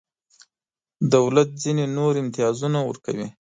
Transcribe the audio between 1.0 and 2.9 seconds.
دولت ځینې نور ځانګړي امتیازونه